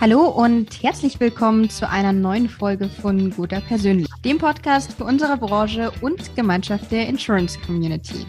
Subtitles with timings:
[0.00, 5.36] Hallo und herzlich willkommen zu einer neuen Folge von Guter Persönlich, dem Podcast für unsere
[5.36, 8.24] Branche und Gemeinschaft der Insurance Community.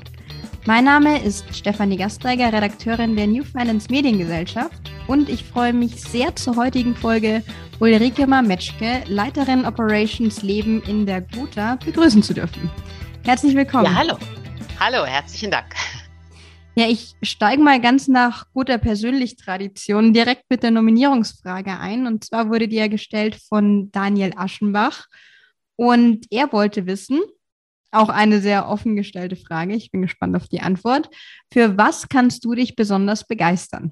[0.65, 6.35] Mein Name ist Stefanie Gasteiger, Redakteurin der New Finance Mediengesellschaft und ich freue mich sehr
[6.35, 7.41] zur heutigen Folge
[7.79, 12.69] Ulrike Mametschke, Leiterin Operations Leben in der Guta, begrüßen zu dürfen.
[13.23, 13.85] Herzlich willkommen.
[13.85, 14.17] Ja, hallo.
[14.77, 15.73] Hallo, herzlichen Dank.
[16.75, 22.07] Ja, ich steige mal ganz nach guter Persönlich-Tradition direkt mit der Nominierungsfrage ein.
[22.07, 25.07] Und zwar wurde die ja gestellt von Daniel Aschenbach.
[25.75, 27.19] Und er wollte wissen,
[27.91, 31.09] auch eine sehr offen gestellte Frage, ich bin gespannt auf die Antwort.
[31.51, 33.91] Für was kannst du dich besonders begeistern?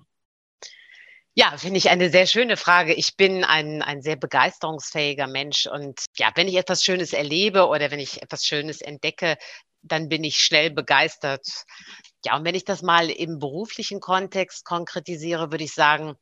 [1.35, 2.93] Ja, finde ich eine sehr schöne Frage.
[2.93, 7.91] Ich bin ein, ein sehr begeisterungsfähiger Mensch und ja, wenn ich etwas Schönes erlebe oder
[7.91, 9.37] wenn ich etwas Schönes entdecke,
[9.81, 11.45] dann bin ich schnell begeistert.
[12.25, 16.15] Ja, und wenn ich das mal im beruflichen Kontext konkretisiere, würde ich sagen,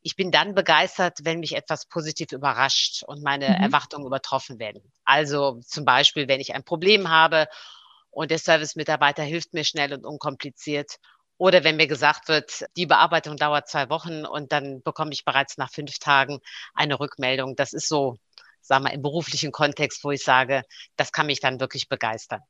[0.00, 3.64] ich bin dann begeistert, wenn mich etwas positiv überrascht und meine mhm.
[3.64, 4.92] Erwartungen übertroffen werden.
[5.04, 7.48] Also zum Beispiel, wenn ich ein Problem habe
[8.10, 10.96] und der Service-Mitarbeiter hilft mir schnell und unkompliziert.
[11.36, 15.56] Oder wenn mir gesagt wird, die Bearbeitung dauert zwei Wochen und dann bekomme ich bereits
[15.56, 16.38] nach fünf Tagen
[16.74, 17.56] eine Rückmeldung.
[17.56, 18.18] Das ist so,
[18.60, 20.62] sagen wir, im beruflichen Kontext, wo ich sage,
[20.96, 22.42] das kann mich dann wirklich begeistern.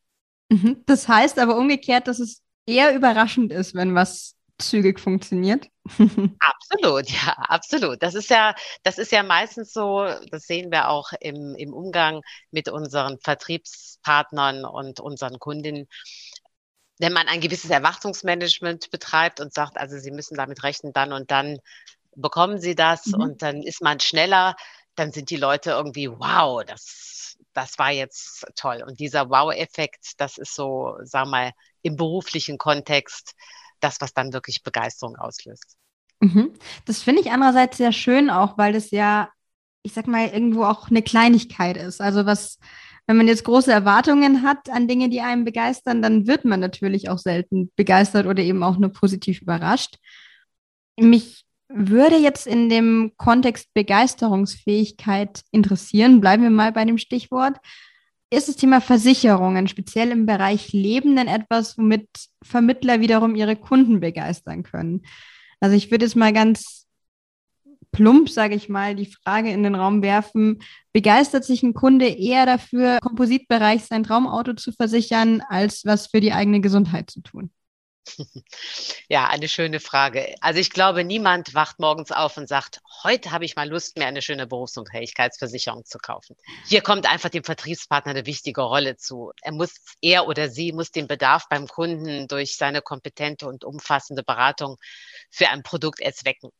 [0.50, 0.82] Mhm.
[0.86, 5.68] Das heißt aber umgekehrt, dass es eher überraschend ist, wenn was zügig funktioniert.
[6.38, 8.02] absolut, ja, absolut.
[8.02, 12.22] Das ist ja, das ist ja meistens so, das sehen wir auch im, im Umgang
[12.50, 15.86] mit unseren Vertriebspartnern und unseren Kundinnen.
[16.98, 21.30] Wenn man ein gewisses Erwartungsmanagement betreibt und sagt, also Sie müssen damit rechnen, dann und
[21.30, 21.58] dann
[22.14, 23.20] bekommen Sie das mhm.
[23.20, 24.54] und dann ist man schneller,
[24.96, 28.84] dann sind die Leute irgendwie, wow, das, das war jetzt toll.
[28.86, 33.34] Und dieser Wow-Effekt, das ist so, sag mal, im beruflichen Kontext
[33.80, 35.76] das, was dann wirklich Begeisterung auslöst.
[36.20, 36.52] Mhm.
[36.84, 39.30] Das finde ich andererseits sehr schön auch, weil das ja,
[39.82, 42.00] ich sag mal, irgendwo auch eine Kleinigkeit ist.
[42.00, 42.58] Also was,
[43.06, 47.08] wenn man jetzt große Erwartungen hat an Dinge, die einen begeistern, dann wird man natürlich
[47.08, 49.96] auch selten begeistert oder eben auch nur positiv überrascht.
[50.98, 56.20] Mich würde jetzt in dem Kontext Begeisterungsfähigkeit interessieren.
[56.20, 57.58] Bleiben wir mal bei dem Stichwort.
[58.32, 62.08] Ist das Thema Versicherungen, speziell im Bereich Leben, denn etwas, womit
[62.42, 65.02] Vermittler wiederum ihre Kunden begeistern können?
[65.60, 66.86] Also ich würde jetzt mal ganz
[67.92, 72.46] plump, sage ich mal, die Frage in den Raum werfen, begeistert sich ein Kunde eher
[72.46, 77.50] dafür, Kompositbereich sein Traumauto zu versichern, als was für die eigene Gesundheit zu tun?
[79.08, 80.34] Ja, eine schöne Frage.
[80.40, 84.06] Also ich glaube, niemand wacht morgens auf und sagt, heute habe ich mal Lust, mir
[84.06, 86.36] eine schöne Berufsunfähigkeitsversicherung zu kaufen.
[86.66, 89.32] Hier kommt einfach dem Vertriebspartner eine wichtige Rolle zu.
[89.42, 94.22] Er muss, er oder sie muss den Bedarf beim Kunden durch seine kompetente und umfassende
[94.22, 94.76] Beratung
[95.30, 96.50] für ein Produkt erzwecken.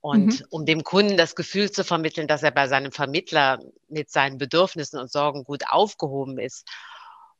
[0.00, 0.46] Und mhm.
[0.50, 5.00] um dem Kunden das Gefühl zu vermitteln, dass er bei seinem Vermittler mit seinen Bedürfnissen
[5.00, 6.68] und Sorgen gut aufgehoben ist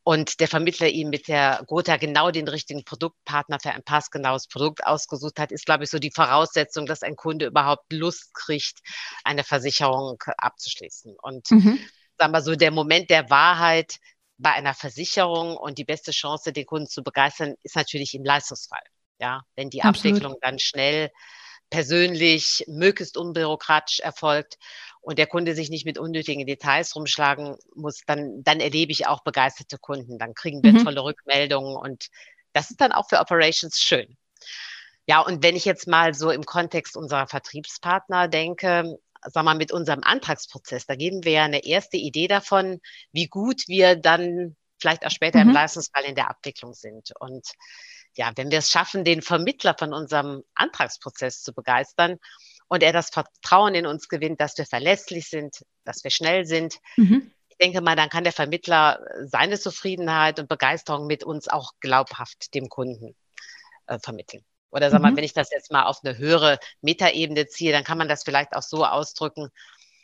[0.09, 4.87] und der Vermittler ihm mit der Gotha genau den richtigen Produktpartner für ein passgenaues Produkt
[4.87, 8.79] ausgesucht hat, ist, glaube ich, so die Voraussetzung, dass ein Kunde überhaupt Lust kriegt,
[9.23, 11.15] eine Versicherung abzuschließen.
[11.21, 11.79] Und mhm.
[12.17, 13.99] sagen wir so, der Moment der Wahrheit
[14.39, 18.85] bei einer Versicherung und die beste Chance, den Kunden zu begeistern, ist natürlich im Leistungsfall.
[19.21, 20.17] Ja, wenn die Absolut.
[20.17, 21.11] Abwicklung dann schnell
[21.69, 24.57] persönlich, möglichst unbürokratisch erfolgt
[25.09, 29.23] und der Kunde sich nicht mit unnötigen Details rumschlagen muss, dann, dann erlebe ich auch
[29.23, 30.19] begeisterte Kunden.
[30.19, 30.85] Dann kriegen wir mhm.
[30.85, 32.09] tolle Rückmeldungen und
[32.53, 34.19] das ist dann auch für Operations schön.
[35.07, 39.73] Ja, und wenn ich jetzt mal so im Kontext unserer Vertriebspartner denke, sag mal, mit
[39.73, 42.79] unserem Antragsprozess, da geben wir ja eine erste Idee davon,
[43.13, 45.49] wie gut wir dann vielleicht auch später mhm.
[45.49, 47.15] im Leistungsfall in der Abwicklung sind.
[47.19, 47.49] Und
[48.15, 52.19] ja, wenn wir es schaffen, den Vermittler von unserem Antragsprozess zu begeistern
[52.69, 56.77] und er das Vertrauen in uns gewinnt, dass wir verlässlich sind, dass wir schnell sind,
[56.97, 57.33] mhm.
[57.49, 62.55] ich denke mal, dann kann der Vermittler seine Zufriedenheit und Begeisterung mit uns auch glaubhaft
[62.55, 63.17] dem Kunden
[63.87, 64.45] äh, vermitteln.
[64.71, 65.17] Oder sag mal, mhm.
[65.17, 68.55] wenn ich das jetzt mal auf eine höhere Metaebene ziehe, dann kann man das vielleicht
[68.55, 69.49] auch so ausdrücken,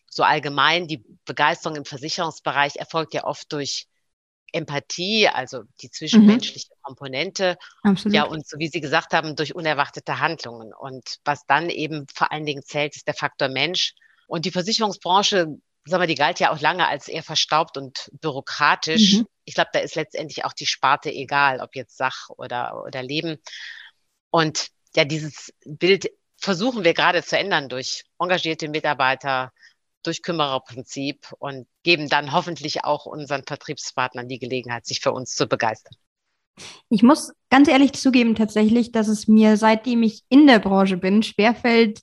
[0.09, 3.89] so allgemein, die Begeisterung im Versicherungsbereich erfolgt ja oft durch
[4.53, 6.74] Empathie, also die zwischenmenschliche mhm.
[6.85, 7.57] Komponente.
[7.83, 8.15] Absolut.
[8.15, 10.73] Ja, und so wie Sie gesagt haben, durch unerwartete Handlungen.
[10.73, 13.95] Und was dann eben vor allen Dingen zählt, ist der Faktor Mensch.
[14.27, 15.49] Und die Versicherungsbranche,
[15.87, 19.15] sagen wir, die galt ja auch lange als eher verstaubt und bürokratisch.
[19.15, 19.27] Mhm.
[19.45, 23.39] Ich glaube, da ist letztendlich auch die Sparte egal, ob jetzt Sach oder, oder Leben.
[24.31, 26.09] Und ja, dieses Bild
[26.39, 29.53] versuchen wir gerade zu ändern durch engagierte Mitarbeiter,
[30.03, 35.47] durch Kümmererprinzip und geben dann hoffentlich auch unseren Vertriebspartnern die Gelegenheit, sich für uns zu
[35.47, 35.97] begeistern.
[36.89, 41.23] Ich muss ganz ehrlich zugeben tatsächlich, dass es mir, seitdem ich in der Branche bin,
[41.23, 42.01] schwerfällt,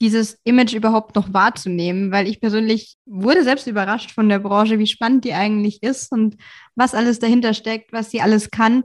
[0.00, 4.88] dieses Image überhaupt noch wahrzunehmen, weil ich persönlich wurde selbst überrascht von der Branche, wie
[4.88, 6.36] spannend die eigentlich ist und
[6.74, 8.82] was alles dahinter steckt, was sie alles kann.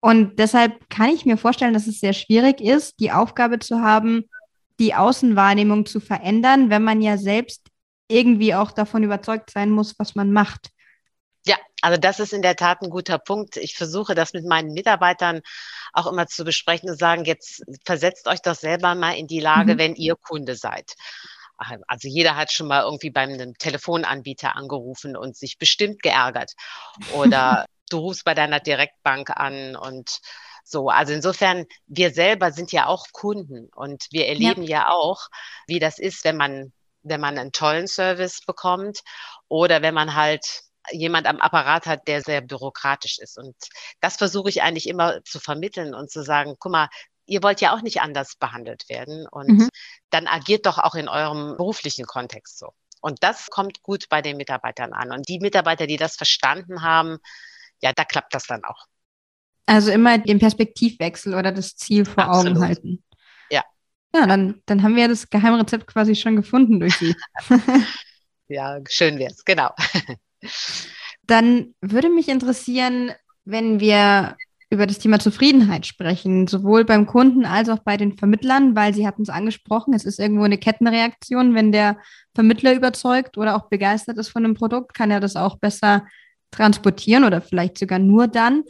[0.00, 4.24] Und deshalb kann ich mir vorstellen, dass es sehr schwierig ist, die Aufgabe zu haben,
[4.80, 7.68] die Außenwahrnehmung zu verändern, wenn man ja selbst
[8.08, 10.70] irgendwie auch davon überzeugt sein muss, was man macht.
[11.86, 13.56] Also das ist in der Tat ein guter Punkt.
[13.58, 15.40] Ich versuche das mit meinen Mitarbeitern
[15.92, 19.74] auch immer zu besprechen und sagen, jetzt versetzt euch doch selber mal in die Lage,
[19.74, 19.78] mhm.
[19.78, 20.94] wenn ihr Kunde seid.
[21.86, 26.54] Also jeder hat schon mal irgendwie beim Telefonanbieter angerufen und sich bestimmt geärgert.
[27.12, 30.18] Oder du rufst bei deiner Direktbank an und
[30.64, 30.88] so.
[30.88, 35.28] Also insofern, wir selber sind ja auch Kunden und wir erleben ja, ja auch,
[35.68, 36.72] wie das ist, wenn man,
[37.04, 39.02] wenn man einen tollen Service bekommt
[39.46, 43.38] oder wenn man halt jemand am Apparat hat, der sehr bürokratisch ist.
[43.38, 43.54] Und
[44.00, 46.88] das versuche ich eigentlich immer zu vermitteln und zu sagen, guck mal,
[47.26, 49.68] ihr wollt ja auch nicht anders behandelt werden und mhm.
[50.10, 52.72] dann agiert doch auch in eurem beruflichen Kontext so.
[53.00, 55.12] Und das kommt gut bei den Mitarbeitern an.
[55.12, 57.18] Und die Mitarbeiter, die das verstanden haben,
[57.82, 58.86] ja, da klappt das dann auch.
[59.66, 62.56] Also immer den Perspektivwechsel oder das Ziel vor Absolut.
[62.56, 63.04] Augen halten.
[63.50, 63.64] Ja.
[64.14, 67.14] Ja, dann, dann haben wir das Geheimrezept quasi schon gefunden durch Sie.
[68.48, 69.74] ja, schön wär's, genau.
[71.26, 73.12] Dann würde mich interessieren,
[73.44, 74.36] wenn wir
[74.68, 79.06] über das Thema Zufriedenheit sprechen, sowohl beim Kunden als auch bei den Vermittlern, weil Sie
[79.06, 81.54] hatten es angesprochen, es ist irgendwo eine Kettenreaktion.
[81.54, 81.98] Wenn der
[82.34, 86.06] Vermittler überzeugt oder auch begeistert ist von einem Produkt, kann er das auch besser
[86.50, 88.64] transportieren oder vielleicht sogar nur dann.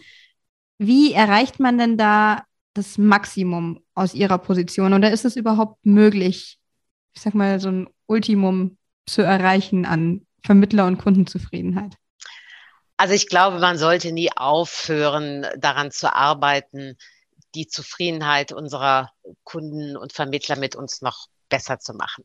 [0.78, 2.42] Wie erreicht man denn da
[2.74, 6.58] das Maximum aus Ihrer Position oder ist es überhaupt möglich,
[7.14, 8.76] ich sag mal, so ein Ultimum
[9.06, 11.96] zu erreichen an Vermittler- und Kundenzufriedenheit?
[12.96, 16.96] Also ich glaube, man sollte nie aufhören, daran zu arbeiten,
[17.54, 19.10] die Zufriedenheit unserer
[19.44, 22.24] Kunden und Vermittler mit uns noch besser zu machen.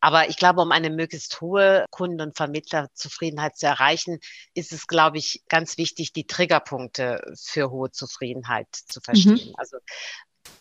[0.00, 4.18] Aber ich glaube, um eine möglichst hohe Kunden- und Vermittlerzufriedenheit zu erreichen,
[4.54, 9.48] ist es, glaube ich, ganz wichtig, die Triggerpunkte für hohe Zufriedenheit zu verstehen.
[9.48, 9.54] Mhm.
[9.56, 9.78] Also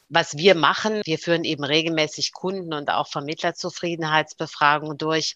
[0.09, 5.35] was wir machen, wir führen eben regelmäßig Kunden- und auch Vermittlerzufriedenheitsbefragungen durch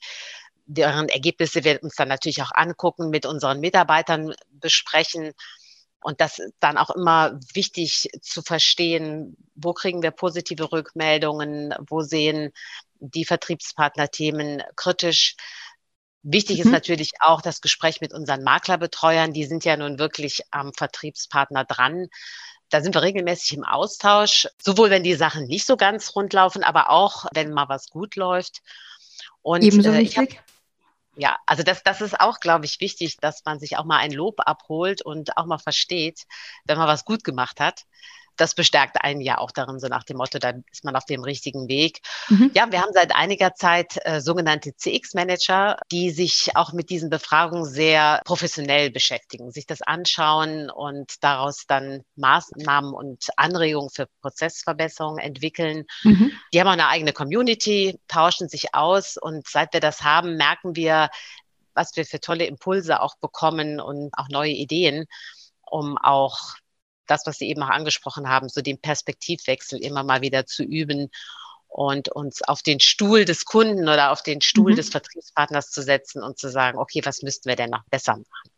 [0.65, 5.33] deren Ergebnisse wir uns dann natürlich auch angucken, mit unseren Mitarbeitern besprechen.
[6.03, 12.01] Und das ist dann auch immer wichtig zu verstehen, wo kriegen wir positive Rückmeldungen, wo
[12.01, 12.51] sehen
[12.99, 15.35] die Vertriebspartner Themen kritisch.
[16.23, 16.65] Wichtig mhm.
[16.65, 19.33] ist natürlich auch das Gespräch mit unseren Maklerbetreuern.
[19.33, 22.07] Die sind ja nun wirklich am Vertriebspartner dran.
[22.69, 26.63] Da sind wir regelmäßig im Austausch, sowohl wenn die Sachen nicht so ganz rund laufen,
[26.63, 28.61] aber auch wenn mal was gut läuft.
[29.41, 30.41] Und Ebenso äh, wichtig.
[31.15, 34.11] Ja, also das, das ist auch, glaube ich, wichtig, dass man sich auch mal ein
[34.11, 36.25] Lob abholt und auch mal versteht,
[36.65, 37.85] wenn man was gut gemacht hat
[38.37, 41.23] das bestärkt einen ja auch darin, so nach dem Motto, da ist man auf dem
[41.23, 42.01] richtigen Weg.
[42.29, 42.51] Mhm.
[42.53, 47.65] Ja, wir haben seit einiger Zeit äh, sogenannte CX-Manager, die sich auch mit diesen Befragungen
[47.65, 55.85] sehr professionell beschäftigen, sich das anschauen und daraus dann Maßnahmen und Anregungen für Prozessverbesserungen entwickellen.
[56.03, 56.31] Mhm.
[56.53, 60.75] Die haben auch eine eigene Community, tauschen sich aus und seit wir das haben, merken
[60.75, 61.09] wir,
[61.73, 65.05] was wir für tolle Impulse auch bekommen und auch neue Ideen,
[65.61, 66.55] um auch
[67.07, 71.09] das, was Sie eben auch angesprochen haben, so den Perspektivwechsel immer mal wieder zu üben
[71.67, 74.75] und uns auf den Stuhl des Kunden oder auf den Stuhl mhm.
[74.75, 78.51] des Vertriebspartners zu setzen und zu sagen, okay, was müssten wir denn noch besser machen?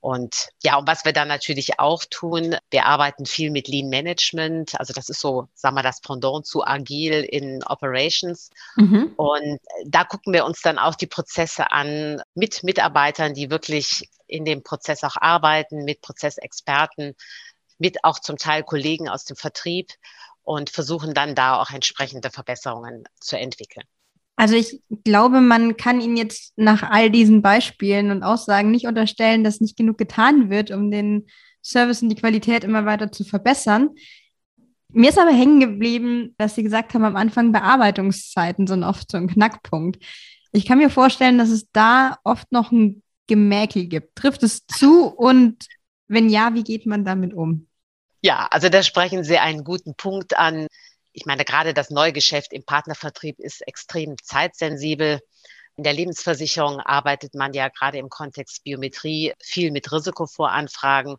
[0.00, 4.78] Und ja, und was wir dann natürlich auch tun, wir arbeiten viel mit Lean Management.
[4.78, 8.50] Also das ist so, sagen wir, das Pendant zu agil in Operations.
[8.76, 9.12] Mhm.
[9.16, 14.44] Und da gucken wir uns dann auch die Prozesse an mit Mitarbeitern, die wirklich in
[14.44, 17.14] dem Prozess auch arbeiten, mit Prozessexperten,
[17.78, 19.92] mit auch zum Teil Kollegen aus dem Vertrieb
[20.42, 23.86] und versuchen dann da auch entsprechende Verbesserungen zu entwickeln.
[24.38, 29.42] Also ich glaube, man kann Ihnen jetzt nach all diesen Beispielen und Aussagen nicht unterstellen,
[29.42, 31.26] dass nicht genug getan wird, um den
[31.60, 33.90] Service und die Qualität immer weiter zu verbessern.
[34.90, 39.18] Mir ist aber hängen geblieben, dass Sie gesagt haben, am Anfang Bearbeitungszeiten sind oft so
[39.18, 39.98] ein Knackpunkt.
[40.52, 44.14] Ich kann mir vorstellen, dass es da oft noch ein Gemäkel gibt.
[44.14, 45.66] Trifft es zu und
[46.06, 47.66] wenn ja, wie geht man damit um?
[48.22, 50.68] Ja, also da sprechen Sie einen guten Punkt an
[51.18, 55.20] ich meine, gerade das Neugeschäft im Partnervertrieb ist extrem zeitsensibel.
[55.76, 61.16] In der Lebensversicherung arbeitet man ja gerade im Kontext Biometrie viel mit Risikovoranfragen.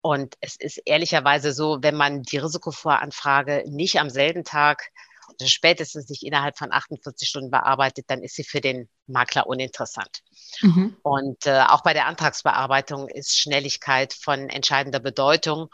[0.00, 4.90] Und es ist ehrlicherweise so, wenn man die Risikovoranfrage nicht am selben Tag
[5.28, 10.22] oder spätestens nicht innerhalb von 48 Stunden bearbeitet, dann ist sie für den Makler uninteressant.
[10.60, 10.96] Mhm.
[11.02, 15.68] Und äh, auch bei der Antragsbearbeitung ist Schnelligkeit von entscheidender Bedeutung.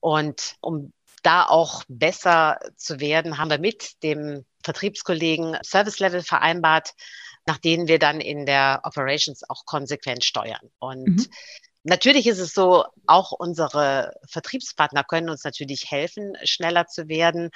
[0.00, 6.92] Und um da auch besser zu werden, haben wir mit dem Vertriebskollegen Service Level vereinbart,
[7.46, 10.70] nach denen wir dann in der Operations auch konsequent steuern.
[10.78, 11.26] Und mhm.
[11.84, 17.50] Natürlich ist es so, auch unsere Vertriebspartner können uns natürlich helfen, schneller zu werden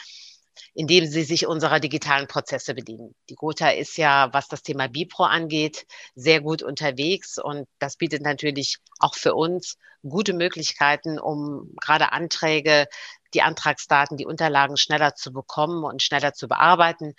[0.74, 3.14] indem sie sich unserer digitalen Prozesse bedienen.
[3.28, 8.22] Die Gotha ist ja, was das Thema Bipro angeht, sehr gut unterwegs und das bietet
[8.22, 12.86] natürlich auch für uns gute Möglichkeiten, um gerade Anträge,
[13.36, 17.14] die Antragsdaten, die Unterlagen schneller zu bekommen und schneller zu bearbeiten.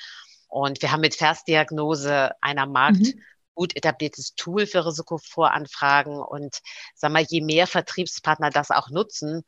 [0.47, 3.21] Und wir haben mit Versdiagnose einer Markt mhm
[3.57, 6.21] gut etabliertes Tool für Risikovoranfragen.
[6.21, 6.59] Und
[6.95, 9.43] sag mal, je mehr Vertriebspartner das auch nutzen,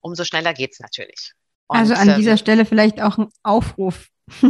[0.00, 1.34] umso schneller geht's natürlich.
[1.68, 4.08] Und, also an dieser ähm, Stelle vielleicht auch ein Aufruf.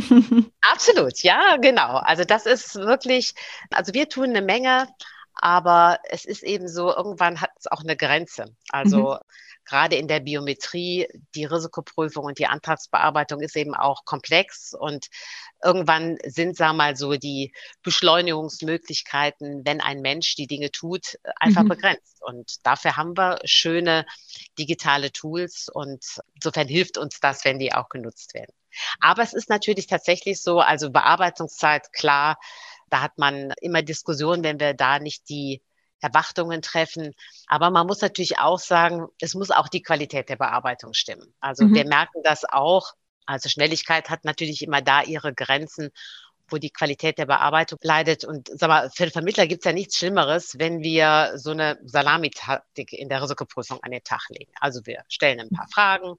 [0.73, 1.97] Absolut, ja, genau.
[1.97, 3.35] Also das ist wirklich,
[3.71, 4.89] also wir tun eine Menge,
[5.35, 8.55] aber es ist eben so, irgendwann hat es auch eine Grenze.
[8.71, 9.19] Also mhm
[9.71, 15.07] gerade in der Biometrie, die Risikoprüfung und die Antragsbearbeitung ist eben auch komplex und
[15.63, 21.63] irgendwann sind, sagen wir mal so, die Beschleunigungsmöglichkeiten, wenn ein Mensch die Dinge tut, einfach
[21.63, 21.69] mhm.
[21.69, 22.21] begrenzt.
[22.21, 24.07] Und dafür haben wir schöne
[24.59, 28.53] digitale Tools und insofern hilft uns das, wenn die auch genutzt werden.
[29.01, 32.39] Aber es ist natürlich tatsächlich so, also Bearbeitungszeit, klar,
[32.89, 35.63] da hat man immer Diskussionen, wenn wir da nicht die
[36.01, 37.15] Erwartungen treffen.
[37.47, 41.35] Aber man muss natürlich auch sagen, es muss auch die Qualität der Bearbeitung stimmen.
[41.41, 41.75] Also mhm.
[41.75, 42.95] wir merken das auch.
[43.27, 45.91] Also Schnelligkeit hat natürlich immer da ihre Grenzen
[46.53, 48.25] wo die Qualität der Bearbeitung leidet.
[48.25, 51.79] Und sag mal, für den Vermittler gibt es ja nichts Schlimmeres, wenn wir so eine
[51.85, 54.53] Salamitaktik in der Risikoprüfung an den Tag legen.
[54.61, 56.17] Also wir stellen ein paar Fragen,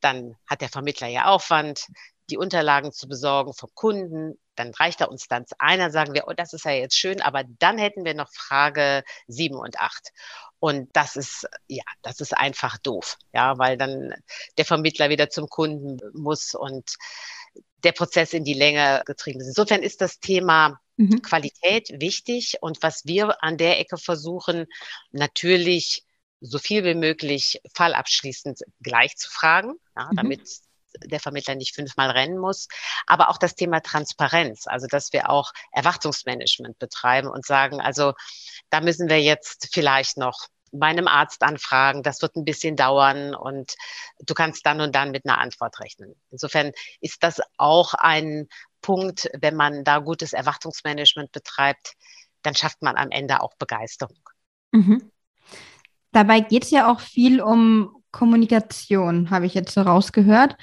[0.00, 1.86] dann hat der Vermittler ja Aufwand,
[2.30, 4.38] die Unterlagen zu besorgen vom Kunden.
[4.54, 7.44] Dann reicht er uns dann einer, sagen wir, oh, das ist ja jetzt schön, aber
[7.58, 10.10] dann hätten wir noch Frage sieben und acht.
[10.60, 14.14] Und das ist, ja, das ist einfach doof, ja, weil dann
[14.56, 16.96] der Vermittler wieder zum Kunden muss und
[17.82, 19.48] der Prozess in die Länge getrieben ist.
[19.48, 21.20] Insofern ist das Thema mhm.
[21.20, 24.66] Qualität wichtig und was wir an der Ecke versuchen,
[25.10, 26.04] natürlich
[26.40, 30.16] so viel wie möglich fallabschließend gleich zu fragen, ja, mhm.
[30.16, 30.48] damit
[31.02, 32.68] der Vermittler nicht fünfmal rennen muss.
[33.06, 38.12] Aber auch das Thema Transparenz, also dass wir auch Erwartungsmanagement betreiben und sagen, also
[38.70, 43.74] da müssen wir jetzt vielleicht noch meinem Arzt anfragen, das wird ein bisschen dauern und
[44.18, 46.14] du kannst dann und dann mit einer Antwort rechnen.
[46.30, 48.48] Insofern ist das auch ein
[48.80, 51.94] Punkt, wenn man da gutes Erwartungsmanagement betreibt,
[52.42, 54.18] dann schafft man am Ende auch Begeisterung.
[54.72, 55.10] Mhm.
[56.12, 60.56] Dabei geht es ja auch viel um Kommunikation, habe ich jetzt so rausgehört.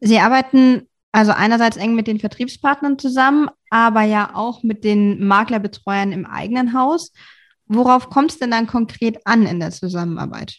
[0.00, 6.12] Sie arbeiten also einerseits eng mit den Vertriebspartnern zusammen, aber ja auch mit den Maklerbetreuern
[6.12, 7.12] im eigenen Haus.
[7.66, 10.58] Worauf kommt es denn dann konkret an in der Zusammenarbeit?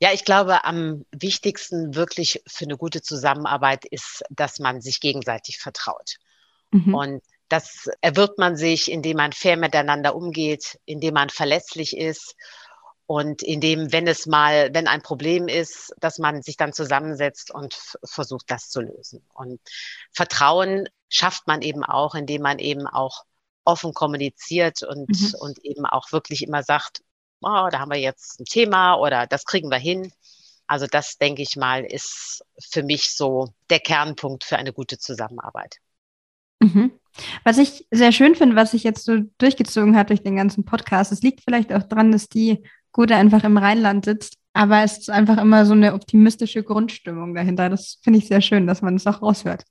[0.00, 5.58] Ja, ich glaube, am wichtigsten wirklich für eine gute Zusammenarbeit ist, dass man sich gegenseitig
[5.58, 6.16] vertraut.
[6.72, 6.94] Mhm.
[6.94, 12.34] Und das erwirbt man sich, indem man fair miteinander umgeht, indem man verlässlich ist
[13.08, 17.72] und indem, wenn es mal, wenn ein Problem ist, dass man sich dann zusammensetzt und
[18.04, 19.24] versucht, das zu lösen.
[19.32, 19.62] Und
[20.12, 23.24] Vertrauen schafft man eben auch, indem man eben auch
[23.64, 25.34] offen kommuniziert und, mhm.
[25.40, 27.00] und eben auch wirklich immer sagt,
[27.40, 30.12] oh, da haben wir jetzt ein Thema oder das kriegen wir hin.
[30.66, 35.76] Also das, denke ich mal, ist für mich so der Kernpunkt für eine gute Zusammenarbeit.
[36.60, 36.92] Mhm.
[37.42, 41.10] Was ich sehr schön finde, was sich jetzt so durchgezogen hat durch den ganzen Podcast,
[41.10, 42.62] es liegt vielleicht auch daran, dass die
[42.98, 44.38] Gute einfach im Rheinland sitzt.
[44.54, 47.68] Aber es ist einfach immer so eine optimistische Grundstimmung dahinter.
[47.68, 49.62] Das finde ich sehr schön, dass man es das auch raushört.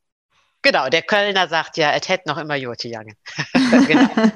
[0.62, 3.15] Genau, der Kölner sagt ja, es hätte noch immer Jote Jange.
[3.86, 4.10] genau.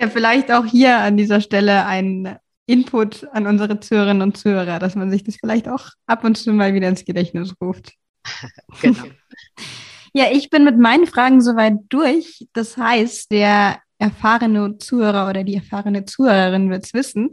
[0.00, 4.94] ja, vielleicht auch hier an dieser Stelle ein Input an unsere Zuhörerinnen und Zuhörer, dass
[4.94, 7.92] man sich das vielleicht auch ab und zu mal wieder ins Gedächtnis ruft.
[8.80, 9.04] genau.
[10.14, 12.48] Ja, ich bin mit meinen Fragen soweit durch.
[12.54, 17.30] Das heißt, der erfahrene Zuhörer oder die erfahrene Zuhörerin wird es wissen.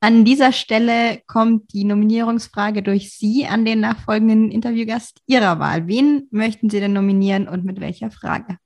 [0.00, 5.88] An dieser Stelle kommt die Nominierungsfrage durch Sie an den nachfolgenden Interviewgast Ihrer Wahl.
[5.88, 8.58] Wen möchten Sie denn nominieren und mit welcher Frage?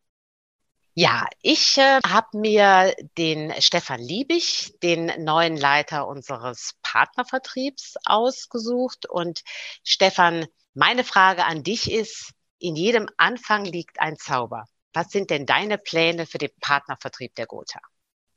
[0.95, 9.05] Ja, ich äh, habe mir den Stefan Liebig, den neuen Leiter unseres Partnervertriebs, ausgesucht.
[9.07, 9.43] Und
[9.85, 14.65] Stefan, meine Frage an dich ist, in jedem Anfang liegt ein Zauber.
[14.97, 17.81] Was sind denn deine Pläne für den Partnervertrieb der Gotha?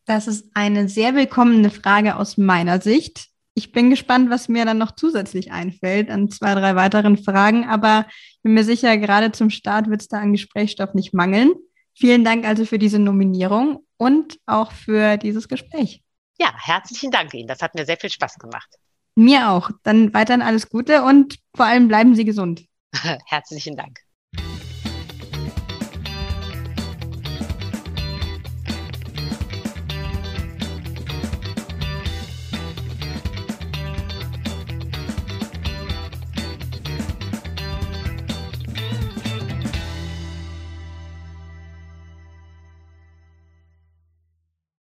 [0.04, 3.28] Das ist eine sehr willkommene Frage aus meiner Sicht.
[3.54, 8.08] Ich bin gespannt, was mir dann noch zusätzlich einfällt an zwei, drei weiteren Fragen, aber
[8.10, 11.54] ich bin mir sicher, gerade zum Start wird es da an Gesprächsstoff nicht mangeln.
[11.94, 16.04] Vielen Dank also für diese Nominierung und auch für dieses Gespräch.
[16.42, 17.48] Ja, herzlichen Dank Ihnen.
[17.48, 18.68] Das hat mir sehr viel Spaß gemacht.
[19.16, 19.72] Mir auch.
[19.84, 22.66] Dann weiterhin alles Gute und vor allem bleiben Sie gesund.
[23.28, 24.02] herzlichen Dank.